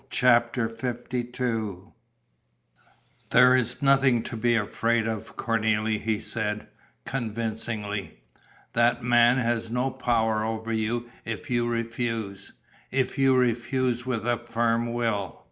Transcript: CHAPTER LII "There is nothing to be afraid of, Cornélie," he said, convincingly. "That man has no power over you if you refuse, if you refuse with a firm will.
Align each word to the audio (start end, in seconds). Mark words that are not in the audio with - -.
CHAPTER 0.09 0.67
LII 0.81 1.93
"There 3.29 3.55
is 3.55 3.83
nothing 3.83 4.23
to 4.23 4.35
be 4.35 4.55
afraid 4.55 5.05
of, 5.07 5.35
Cornélie," 5.35 6.01
he 6.01 6.19
said, 6.19 6.65
convincingly. 7.05 8.23
"That 8.73 9.03
man 9.03 9.37
has 9.37 9.69
no 9.69 9.91
power 9.91 10.43
over 10.43 10.73
you 10.73 11.07
if 11.23 11.51
you 11.51 11.67
refuse, 11.67 12.53
if 12.89 13.19
you 13.19 13.37
refuse 13.37 14.03
with 14.03 14.25
a 14.25 14.39
firm 14.39 14.91
will. 14.91 15.39